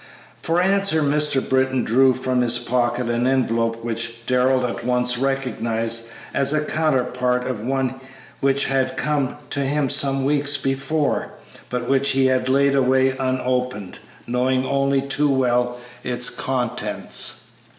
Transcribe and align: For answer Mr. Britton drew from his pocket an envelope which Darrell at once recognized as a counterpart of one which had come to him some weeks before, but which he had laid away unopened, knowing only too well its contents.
For 0.41 0.59
answer 0.63 1.03
Mr. 1.03 1.47
Britton 1.47 1.83
drew 1.83 2.13
from 2.15 2.41
his 2.41 2.57
pocket 2.57 3.07
an 3.07 3.27
envelope 3.27 3.83
which 3.83 4.25
Darrell 4.25 4.65
at 4.65 4.83
once 4.83 5.19
recognized 5.19 6.07
as 6.33 6.53
a 6.53 6.65
counterpart 6.65 7.45
of 7.45 7.59
one 7.61 8.01
which 8.39 8.65
had 8.65 8.97
come 8.97 9.35
to 9.51 9.59
him 9.59 9.89
some 9.91 10.25
weeks 10.25 10.57
before, 10.57 11.27
but 11.69 11.87
which 11.87 12.13
he 12.13 12.25
had 12.25 12.49
laid 12.49 12.73
away 12.73 13.15
unopened, 13.15 13.99
knowing 14.25 14.65
only 14.65 15.03
too 15.03 15.29
well 15.29 15.77
its 16.03 16.31
contents. 16.31 17.51